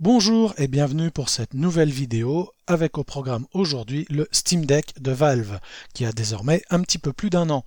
[0.00, 5.10] Bonjour et bienvenue pour cette nouvelle vidéo avec au programme aujourd'hui le Steam Deck de
[5.10, 5.58] Valve
[5.92, 7.64] qui a désormais un petit peu plus d'un an.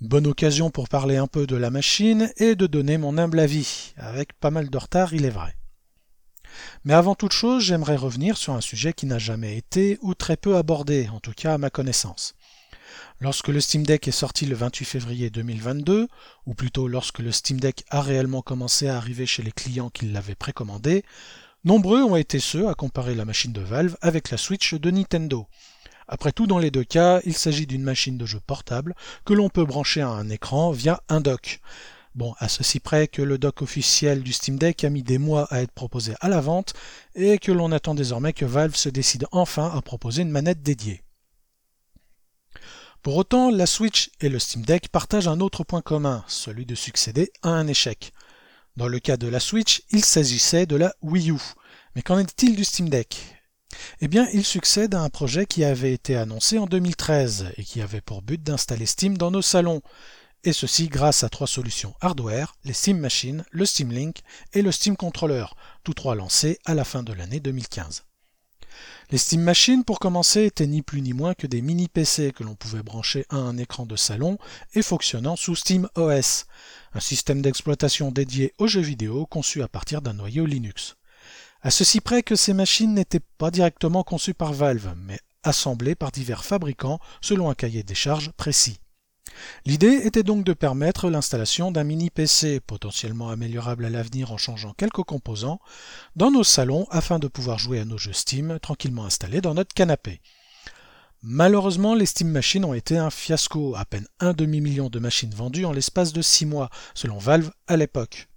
[0.00, 3.92] Bonne occasion pour parler un peu de la machine et de donner mon humble avis,
[3.96, 5.54] avec pas mal de retard il est vrai.
[6.82, 10.36] Mais avant toute chose, j'aimerais revenir sur un sujet qui n'a jamais été ou très
[10.36, 12.34] peu abordé, en tout cas à ma connaissance.
[13.20, 16.08] Lorsque le Steam Deck est sorti le 28 février 2022,
[16.46, 20.06] ou plutôt lorsque le Steam Deck a réellement commencé à arriver chez les clients qui
[20.06, 21.04] l'avaient précommandé,
[21.64, 25.48] Nombreux ont été ceux à comparer la machine de Valve avec la Switch de Nintendo.
[26.06, 28.94] Après tout, dans les deux cas, il s'agit d'une machine de jeu portable
[29.24, 31.60] que l'on peut brancher à un écran via un dock.
[32.14, 35.46] Bon, à ceci près que le dock officiel du Steam Deck a mis des mois
[35.52, 36.74] à être proposé à la vente
[37.16, 41.02] et que l'on attend désormais que Valve se décide enfin à proposer une manette dédiée.
[43.02, 46.74] Pour autant, la Switch et le Steam Deck partagent un autre point commun, celui de
[46.76, 48.12] succéder à un échec.
[48.78, 51.40] Dans le cas de la Switch, il s'agissait de la Wii U.
[51.96, 53.18] Mais qu'en est-il du Steam Deck?
[54.00, 57.82] Eh bien, il succède à un projet qui avait été annoncé en 2013 et qui
[57.82, 59.82] avait pour but d'installer Steam dans nos salons,
[60.44, 64.20] et ceci grâce à trois solutions hardware, les Steam Machines, le Steam Link
[64.52, 65.46] et le Steam Controller,
[65.82, 68.04] tous trois lancés à la fin de l'année 2015.
[69.10, 72.54] Les Steam Machines, pour commencer, étaient ni plus ni moins que des mini-PC que l'on
[72.54, 74.36] pouvait brancher à un écran de salon
[74.74, 76.44] et fonctionnant sous Steam OS,
[76.92, 80.96] un système d'exploitation dédié aux jeux vidéo conçu à partir d'un noyau Linux.
[81.62, 86.12] À ceci près que ces machines n'étaient pas directement conçues par Valve, mais assemblées par
[86.12, 88.78] divers fabricants selon un cahier des charges précis.
[89.66, 94.72] L'idée était donc de permettre l'installation d'un mini PC, potentiellement améliorable à l'avenir en changeant
[94.72, 95.60] quelques composants,
[96.16, 99.74] dans nos salons afin de pouvoir jouer à nos jeux Steam tranquillement installés dans notre
[99.74, 100.20] canapé.
[101.22, 105.64] Malheureusement, les Steam Machines ont été un fiasco, à peine un demi-million de machines vendues
[105.64, 108.28] en l'espace de six mois, selon Valve à l'époque.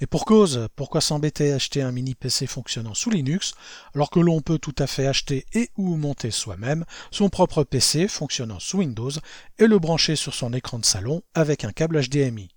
[0.00, 3.54] Et pour cause, pourquoi s'embêter à acheter un mini PC fonctionnant sous Linux,
[3.94, 8.08] alors que l'on peut tout à fait acheter et ou monter soi-même son propre PC
[8.08, 9.10] fonctionnant sous Windows
[9.58, 12.48] et le brancher sur son écran de salon avec un câble HDMI.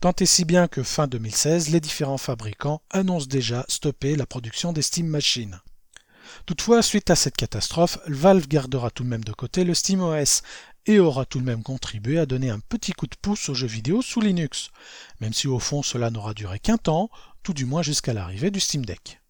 [0.00, 4.72] Tant et si bien que fin 2016, les différents fabricants annoncent déjà stopper la production
[4.72, 5.60] des Steam Machines.
[6.46, 10.42] Toutefois, suite à cette catastrophe, Valve gardera tout de même de côté le SteamOS
[10.88, 13.66] et aura tout de même contribué à donner un petit coup de pouce aux jeux
[13.66, 14.70] vidéo sous Linux,
[15.20, 17.10] même si au fond cela n'aura duré qu'un temps,
[17.42, 19.20] tout du moins jusqu'à l'arrivée du Steam Deck.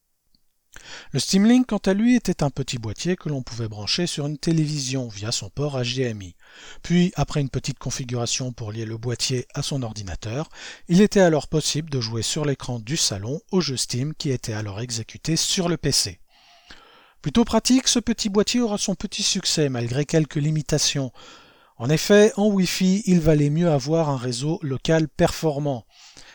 [1.12, 4.26] Le Steam Link, quant à lui, était un petit boîtier que l'on pouvait brancher sur
[4.26, 6.36] une télévision via son port HDMI.
[6.82, 10.48] Puis, après une petite configuration pour lier le boîtier à son ordinateur,
[10.86, 14.52] il était alors possible de jouer sur l'écran du salon au jeu Steam qui était
[14.52, 16.20] alors exécuté sur le PC.
[17.22, 21.12] Plutôt pratique, ce petit boîtier aura son petit succès malgré quelques limitations.
[21.78, 25.86] En effet, en Wi-Fi, il valait mieux avoir un réseau local performant.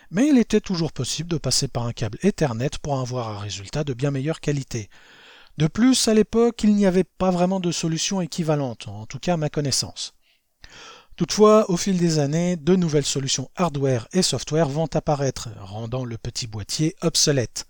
[0.09, 3.83] Mais il était toujours possible de passer par un câble Ethernet pour avoir un résultat
[3.83, 4.89] de bien meilleure qualité.
[5.57, 9.33] De plus, à l'époque, il n'y avait pas vraiment de solution équivalente, en tout cas
[9.33, 10.13] à ma connaissance.
[11.15, 16.17] Toutefois, au fil des années, de nouvelles solutions hardware et software vont apparaître, rendant le
[16.17, 17.67] petit boîtier obsolète.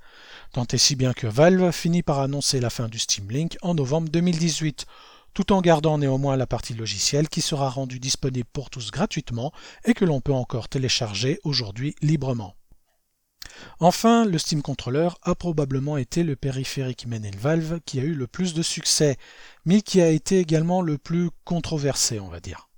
[0.53, 3.73] Tant et si bien que Valve finit par annoncer la fin du Steam Link en
[3.73, 4.85] novembre 2018,
[5.33, 9.51] tout en gardant néanmoins la partie logicielle qui sera rendue disponible pour tous gratuitement
[9.85, 12.55] et que l'on peut encore télécharger aujourd'hui librement.
[13.79, 18.27] Enfin, le Steam Controller a probablement été le périphérique Menel Valve qui a eu le
[18.27, 19.17] plus de succès,
[19.65, 22.69] mais qui a été également le plus controversé, on va dire.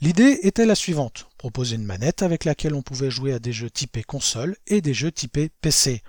[0.00, 3.70] L'idée était la suivante, proposer une manette avec laquelle on pouvait jouer à des jeux
[3.70, 6.02] typés console et des jeux typés PC.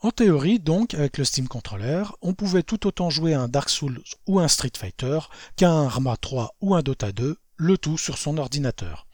[0.00, 3.70] En théorie, donc, avec le Steam Controller, on pouvait tout autant jouer à un Dark
[3.70, 5.18] Souls ou un Street Fighter
[5.56, 9.06] qu'à un Arma 3 ou un Dota 2, le tout sur son ordinateur.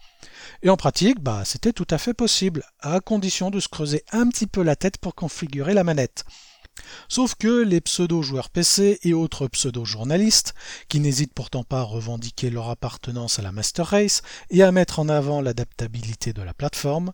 [0.62, 4.28] Et en pratique, bah, c'était tout à fait possible, à condition de se creuser un
[4.28, 6.24] petit peu la tête pour configurer la manette.
[7.08, 10.54] Sauf que les pseudo-joueurs PC et autres pseudo-journalistes,
[10.88, 14.98] qui n'hésitent pourtant pas à revendiquer leur appartenance à la Master Race et à mettre
[14.98, 17.12] en avant l'adaptabilité de la plateforme,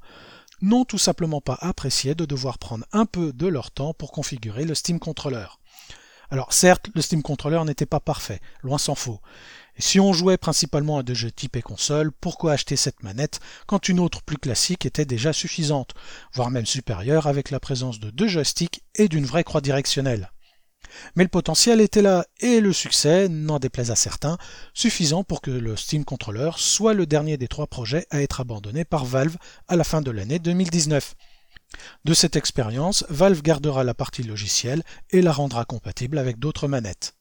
[0.61, 4.65] n'ont tout simplement pas apprécié de devoir prendre un peu de leur temps pour configurer
[4.65, 5.47] le Steam Controller.
[6.31, 9.21] Alors certes, le Steam Controller n'était pas parfait, loin s'en faut.
[9.77, 13.89] Et si on jouait principalement à des jeux typés console, pourquoi acheter cette manette quand
[13.89, 15.95] une autre plus classique était déjà suffisante,
[16.35, 20.31] voire même supérieure avec la présence de deux joysticks et d'une vraie croix directionnelle?
[21.17, 24.39] Mais le potentiel était là, et le succès, n'en déplaise à certains,
[24.75, 28.85] suffisant pour que le Steam Controller soit le dernier des trois projets à être abandonné
[28.85, 29.37] par Valve
[29.69, 31.15] à la fin de l'année 2019.
[32.05, 37.15] De cette expérience, Valve gardera la partie logicielle et la rendra compatible avec d'autres manettes.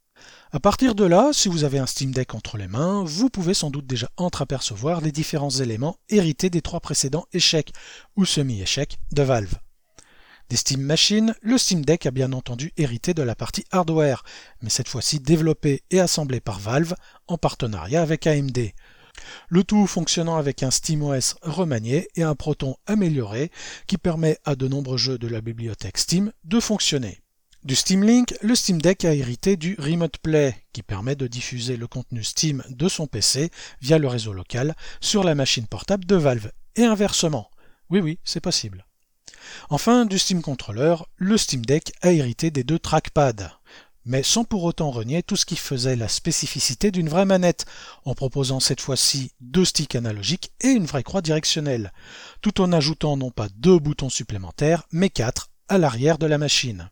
[0.51, 3.53] À partir de là, si vous avez un Steam Deck entre les mains, vous pouvez
[3.53, 7.73] sans doute déjà entreapercevoir les différents éléments hérités des trois précédents échecs
[8.15, 9.55] ou semi-échecs de Valve.
[10.49, 14.23] Des Steam Machines, le Steam Deck a bien entendu hérité de la partie hardware,
[14.61, 16.95] mais cette fois-ci développé et assemblé par Valve
[17.27, 18.71] en partenariat avec AMD.
[19.49, 23.51] Le tout fonctionnant avec un SteamOS remanié et un Proton amélioré
[23.87, 27.19] qui permet à de nombreux jeux de la bibliothèque Steam de fonctionner.
[27.65, 31.75] Du Steam Link, le Steam Deck a hérité du Remote Play, qui permet de diffuser
[31.75, 33.49] le contenu Steam de son PC
[33.81, 37.49] via le réseau local sur la machine portable de Valve, et inversement.
[37.89, 38.86] Oui oui, c'est possible.
[39.69, 43.59] Enfin, du Steam Controller, le Steam Deck a hérité des deux trackpads,
[44.05, 47.65] mais sans pour autant renier tout ce qui faisait la spécificité d'une vraie manette,
[48.05, 51.91] en proposant cette fois-ci deux sticks analogiques et une vraie croix directionnelle,
[52.41, 56.89] tout en ajoutant non pas deux boutons supplémentaires, mais quatre à l'arrière de la machine.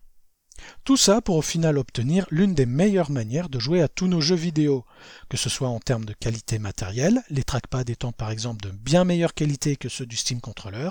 [0.84, 4.22] Tout ça pour au final obtenir l'une des meilleures manières de jouer à tous nos
[4.22, 4.86] jeux vidéo,
[5.30, 9.04] que ce soit en termes de qualité matérielle, les trackpads étant par exemple de bien
[9.04, 10.90] meilleure qualité que ceux du Steam Controller,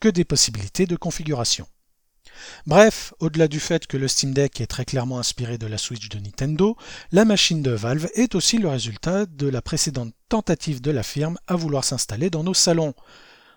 [0.00, 1.66] que des possibilités de configuration.
[2.66, 6.08] Bref, au-delà du fait que le Steam Deck est très clairement inspiré de la Switch
[6.08, 6.76] de Nintendo,
[7.10, 11.38] la machine de Valve est aussi le résultat de la précédente tentative de la firme
[11.46, 12.94] à vouloir s'installer dans nos salons.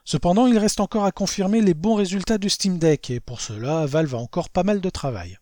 [0.04, 3.86] Cependant, il reste encore à confirmer les bons résultats du Steam Deck, et pour cela,
[3.86, 5.38] Valve a encore pas mal de travail.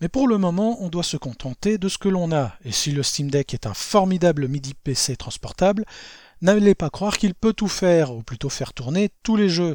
[0.00, 2.92] Mais pour le moment, on doit se contenter de ce que l'on a, et si
[2.92, 5.84] le Steam Deck est un formidable MIDI PC transportable,
[6.40, 9.74] n'allez pas croire qu'il peut tout faire, ou plutôt faire tourner tous les jeux,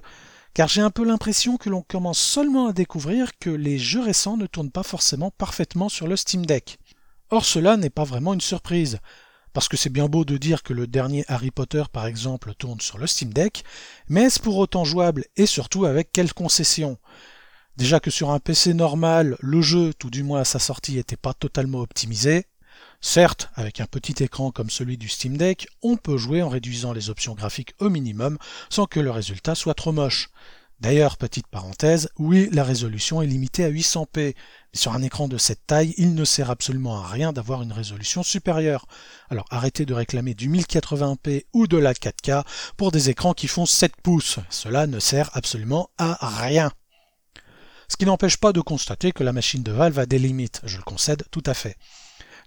[0.54, 4.38] car j'ai un peu l'impression que l'on commence seulement à découvrir que les jeux récents
[4.38, 6.80] ne tournent pas forcément parfaitement sur le Steam Deck.
[7.30, 9.00] Or cela n'est pas vraiment une surprise,
[9.52, 12.80] parce que c'est bien beau de dire que le dernier Harry Potter par exemple tourne
[12.80, 13.66] sur le Steam Deck,
[14.08, 16.98] mais est-ce pour autant jouable et surtout avec quelles concessions
[17.76, 21.18] Déjà que sur un PC normal, le jeu, tout du moins à sa sortie, n'était
[21.18, 22.46] pas totalement optimisé.
[23.02, 26.94] Certes, avec un petit écran comme celui du Steam Deck, on peut jouer en réduisant
[26.94, 28.38] les options graphiques au minimum
[28.70, 30.30] sans que le résultat soit trop moche.
[30.80, 34.34] D'ailleurs, petite parenthèse, oui, la résolution est limitée à 800p, mais
[34.74, 38.22] sur un écran de cette taille, il ne sert absolument à rien d'avoir une résolution
[38.22, 38.86] supérieure.
[39.30, 42.44] Alors arrêtez de réclamer du 1080p ou de la 4K
[42.78, 44.40] pour des écrans qui font 7 pouces.
[44.50, 46.72] Cela ne sert absolument à rien.
[47.94, 50.78] Ce qui n'empêche pas de constater que la machine de Valve a des limites, je
[50.78, 51.78] le concède tout à fait.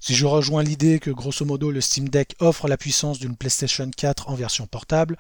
[0.01, 3.89] Si je rejoins l'idée que grosso modo le Steam Deck offre la puissance d'une PlayStation
[3.97, 5.17] 4 en version portable,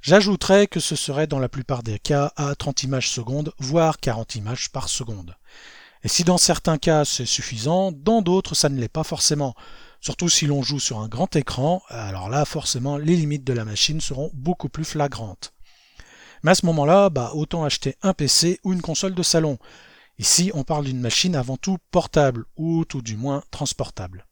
[0.00, 4.34] j'ajouterais que ce serait dans la plupart des cas à 30 images secondes, voire 40
[4.34, 5.36] images par seconde.
[6.02, 9.54] Et si dans certains cas c'est suffisant, dans d'autres ça ne l'est pas forcément.
[10.00, 13.64] Surtout si l'on joue sur un grand écran, alors là forcément les limites de la
[13.64, 15.52] machine seront beaucoup plus flagrantes.
[16.42, 19.58] Mais à ce moment-là, bah, autant acheter un PC ou une console de salon.
[20.18, 24.26] Ici, on parle d'une machine avant tout portable, ou tout du moins transportable.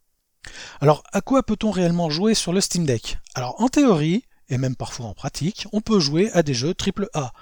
[0.81, 3.19] Alors, à quoi peut-on réellement jouer sur le Steam Deck?
[3.35, 7.33] Alors, en théorie, et même parfois en pratique, on peut jouer à des jeux AAA.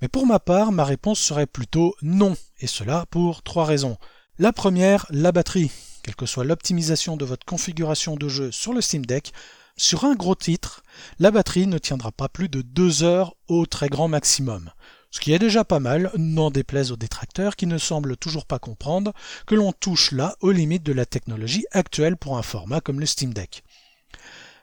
[0.00, 3.96] Mais pour ma part, ma réponse serait plutôt non, et cela pour trois raisons.
[4.38, 5.70] La première, la batterie.
[6.02, 9.32] Quelle que soit l'optimisation de votre configuration de jeu sur le Steam Deck,
[9.78, 10.82] sur un gros titre,
[11.20, 14.70] la batterie ne tiendra pas plus de 2 heures au très grand maximum.
[15.12, 18.58] Ce qui est déjà pas mal, n'en déplaise aux détracteurs qui ne semblent toujours pas
[18.58, 19.12] comprendre
[19.46, 23.06] que l'on touche là aux limites de la technologie actuelle pour un format comme le
[23.06, 23.62] Steam Deck.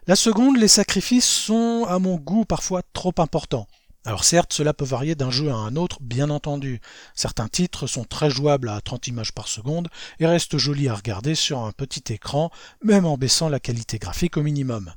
[0.05, 3.67] La seconde, les sacrifices sont à mon goût parfois trop importants.
[4.03, 6.79] Alors certes, cela peut varier d'un jeu à un autre, bien entendu.
[7.15, 9.87] Certains titres sont très jouables à 30 images par seconde
[10.19, 12.51] et restent jolis à regarder sur un petit écran,
[12.83, 14.93] même en baissant la qualité graphique au minimum.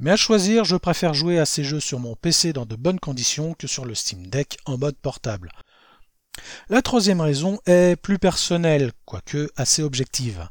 [0.00, 3.00] Mais à choisir, je préfère jouer à ces jeux sur mon PC dans de bonnes
[3.00, 5.50] conditions que sur le Steam Deck en mode portable.
[6.68, 10.48] La troisième raison est plus personnelle, quoique assez objective.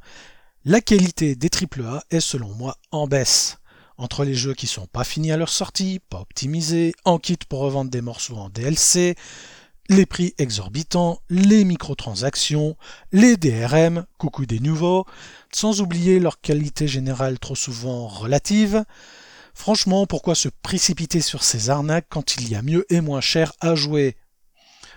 [0.65, 3.59] La qualité des AAA est selon moi en baisse.
[3.97, 7.59] Entre les jeux qui sont pas finis à leur sortie, pas optimisés, en kit pour
[7.59, 9.15] revendre des morceaux en DLC,
[9.87, 12.75] les prix exorbitants, les microtransactions,
[13.13, 15.05] les DRM, coucou des nouveaux,
[15.53, 18.83] sans oublier leur qualité générale trop souvent relative,
[19.57, 23.51] Franchement, pourquoi se précipiter sur ces arnaques quand il y a mieux et moins cher
[23.59, 24.15] à jouer?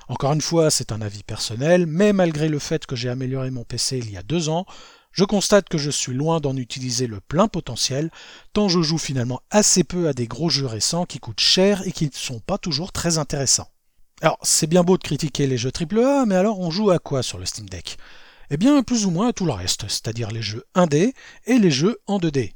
[0.07, 3.65] Encore une fois, c'est un avis personnel, mais malgré le fait que j'ai amélioré mon
[3.65, 4.67] PC il y a deux ans,
[5.13, 8.11] je constate que je suis loin d'en utiliser le plein potentiel,
[8.53, 11.91] tant je joue finalement assez peu à des gros jeux récents qui coûtent cher et
[11.91, 13.71] qui ne sont pas toujours très intéressants.
[14.21, 17.23] Alors, c'est bien beau de critiquer les jeux AAA, mais alors on joue à quoi
[17.23, 17.97] sur le Steam Deck?
[18.51, 21.15] Eh bien, plus ou moins à tout le reste, c'est-à-dire les jeux 1D
[21.47, 22.53] et les jeux en 2D.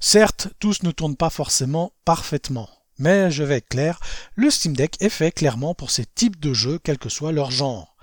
[0.00, 2.68] Certes, tous ne tournent pas forcément parfaitement.
[2.98, 4.00] Mais je vais être clair,
[4.34, 7.50] le Steam Deck est fait clairement pour ces types de jeux, quel que soit leur
[7.50, 7.96] genre.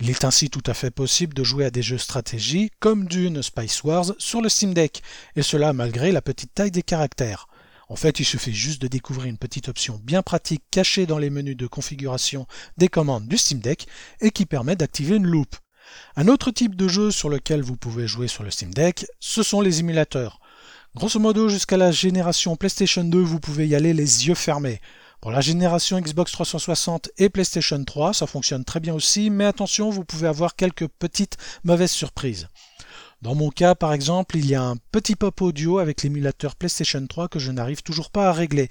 [0.00, 3.42] Il est ainsi tout à fait possible de jouer à des jeux stratégie comme Dune
[3.42, 5.02] Spice Wars sur le Steam Deck,
[5.36, 7.46] et cela malgré la petite taille des caractères.
[7.88, 11.30] En fait, il suffit juste de découvrir une petite option bien pratique cachée dans les
[11.30, 13.86] menus de configuration des commandes du Steam Deck
[14.20, 15.56] et qui permet d'activer une loupe.
[16.16, 19.42] Un autre type de jeu sur lequel vous pouvez jouer sur le Steam Deck, ce
[19.42, 20.40] sont les émulateurs.
[20.96, 24.80] Grosso modo, jusqu'à la génération PlayStation 2, vous pouvez y aller les yeux fermés.
[25.20, 29.90] Pour la génération Xbox 360 et PlayStation 3, ça fonctionne très bien aussi, mais attention,
[29.90, 32.46] vous pouvez avoir quelques petites mauvaises surprises.
[33.22, 37.04] Dans mon cas, par exemple, il y a un petit pop audio avec l'émulateur PlayStation
[37.04, 38.68] 3 que je n'arrive toujours pas à régler.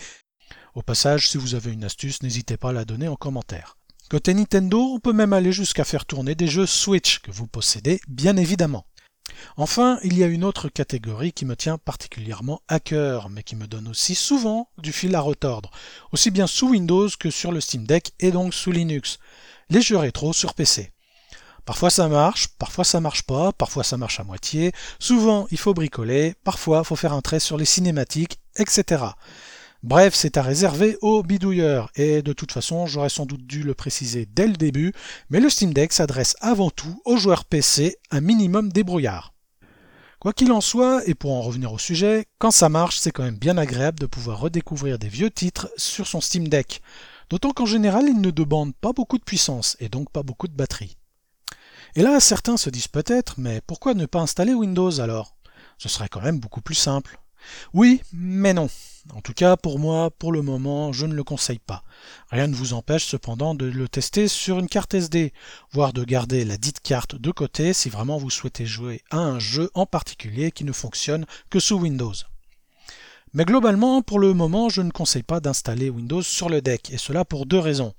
[0.76, 3.76] Au passage, si vous avez une astuce, n'hésitez pas à la donner en commentaire.
[4.10, 8.00] Côté Nintendo, on peut même aller jusqu'à faire tourner des jeux Switch que vous possédez,
[8.08, 8.86] bien évidemment.
[9.58, 13.56] Enfin, il y a une autre catégorie qui me tient particulièrement à cœur, mais qui
[13.56, 15.72] me donne aussi souvent du fil à retordre,
[16.12, 19.20] aussi bien sous Windows que sur le Steam Deck et donc sous Linux.
[19.70, 20.92] Les jeux rétro sur PC.
[21.66, 25.74] Parfois ça marche, parfois ça marche pas, parfois ça marche à moitié, souvent il faut
[25.74, 29.06] bricoler, parfois il faut faire un trait sur les cinématiques, etc.
[29.82, 33.74] Bref, c'est à réserver aux bidouilleurs, et de toute façon j'aurais sans doute dû le
[33.74, 34.94] préciser dès le début,
[35.30, 39.33] mais le Steam Deck s'adresse avant tout aux joueurs PC, un minimum débrouillard.
[40.24, 43.24] Quoi qu'il en soit, et pour en revenir au sujet, quand ça marche, c'est quand
[43.24, 46.82] même bien agréable de pouvoir redécouvrir des vieux titres sur son Steam Deck.
[47.30, 50.56] D'autant qu'en général, il ne demande pas beaucoup de puissance, et donc pas beaucoup de
[50.56, 50.96] batterie.
[51.96, 55.36] Et là, certains se disent peut-être, mais pourquoi ne pas installer Windows alors?
[55.78, 57.20] Ce serait quand même beaucoup plus simple.
[57.74, 58.70] Oui, mais non.
[59.14, 61.84] En tout cas, pour moi, pour le moment, je ne le conseille pas.
[62.30, 65.34] Rien ne vous empêche cependant de le tester sur une carte SD,
[65.72, 69.40] voire de garder la dite carte de côté si vraiment vous souhaitez jouer à un
[69.40, 72.14] jeu en particulier qui ne fonctionne que sous Windows.
[73.34, 76.98] Mais globalement, pour le moment, je ne conseille pas d'installer Windows sur le deck, et
[76.98, 77.94] cela pour deux raisons.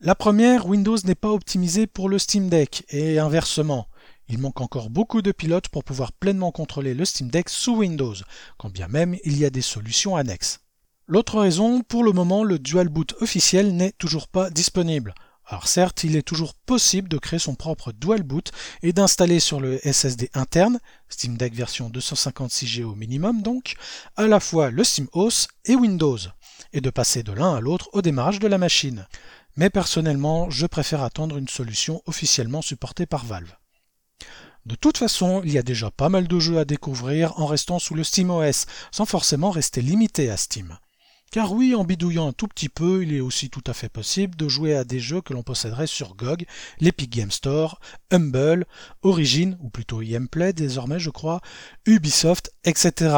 [0.00, 3.88] La première, Windows n'est pas optimisé pour le Steam Deck et inversement.
[4.28, 8.14] Il manque encore beaucoup de pilotes pour pouvoir pleinement contrôler le Steam Deck sous Windows,
[8.58, 10.60] quand bien même il y a des solutions annexes.
[11.06, 15.14] L'autre raison, pour le moment, le Dual Boot officiel n'est toujours pas disponible.
[15.48, 18.50] Alors certes, il est toujours possible de créer son propre Dual Boot
[18.82, 23.76] et d'installer sur le SSD interne, Steam Deck version 256G au minimum donc,
[24.16, 26.18] à la fois le SteamOS et Windows,
[26.72, 29.06] et de passer de l'un à l'autre au démarrage de la machine
[29.56, 33.56] mais personnellement, je préfère attendre une solution officiellement supportée par Valve.
[34.66, 37.78] De toute façon, il y a déjà pas mal de jeux à découvrir en restant
[37.78, 40.76] sous le SteamOS, sans forcément rester limité à Steam.
[41.30, 44.34] Car oui, en bidouillant un tout petit peu, il est aussi tout à fait possible
[44.34, 46.46] de jouer à des jeux que l'on posséderait sur GOG,
[46.80, 47.78] l'Epic Game Store,
[48.10, 48.66] Humble,
[49.02, 51.40] Origin, ou plutôt Emplay désormais je crois,
[51.86, 53.14] Ubisoft, etc.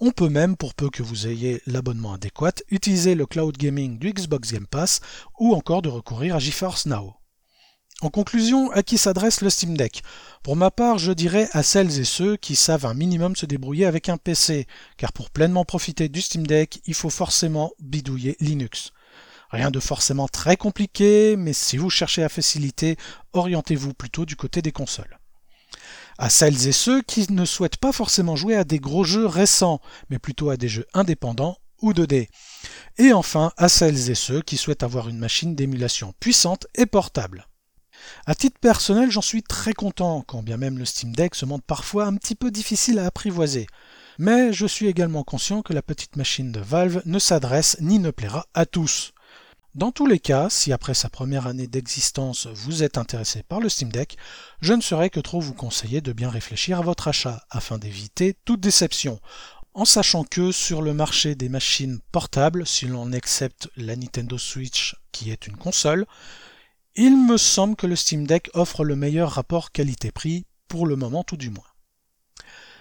[0.00, 4.12] On peut même, pour peu que vous ayez l'abonnement adéquat, utiliser le cloud gaming du
[4.12, 5.00] Xbox Game Pass
[5.38, 7.14] ou encore de recourir à GeForce Now.
[8.00, 10.02] En conclusion, à qui s'adresse le Steam Deck?
[10.42, 13.86] Pour ma part, je dirais à celles et ceux qui savent un minimum se débrouiller
[13.86, 18.92] avec un PC, car pour pleinement profiter du Steam Deck, il faut forcément bidouiller Linux.
[19.50, 22.96] Rien de forcément très compliqué, mais si vous cherchez à faciliter,
[23.32, 25.18] orientez-vous plutôt du côté des consoles
[26.18, 29.80] à celles et ceux qui ne souhaitent pas forcément jouer à des gros jeux récents,
[30.10, 32.28] mais plutôt à des jeux indépendants ou 2D.
[32.98, 37.46] Et enfin, à celles et ceux qui souhaitent avoir une machine d'émulation puissante et portable.
[38.26, 41.64] À titre personnel, j'en suis très content, quand bien même le Steam Deck se montre
[41.64, 43.66] parfois un petit peu difficile à apprivoiser.
[44.18, 48.10] Mais je suis également conscient que la petite machine de Valve ne s'adresse ni ne
[48.10, 49.12] plaira à tous.
[49.74, 53.68] Dans tous les cas, si après sa première année d'existence vous êtes intéressé par le
[53.68, 54.16] Steam Deck,
[54.60, 58.36] je ne saurais que trop vous conseiller de bien réfléchir à votre achat afin d'éviter
[58.44, 59.18] toute déception,
[59.74, 64.94] en sachant que sur le marché des machines portables, si l'on accepte la Nintendo Switch
[65.10, 66.06] qui est une console,
[66.96, 71.24] il me semble que le Steam Deck offre le meilleur rapport qualité-prix, pour le moment
[71.24, 71.64] tout du moins.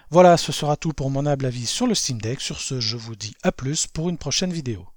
[0.10, 2.39] Voilà, ce sera tout pour mon humble avis sur le Steam Deck.
[2.39, 4.88] Sur ce, je vous dis à plus pour une prochaine vidéo.